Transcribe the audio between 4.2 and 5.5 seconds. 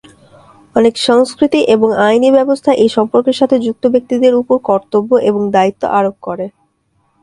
উপর কর্তব্য এবং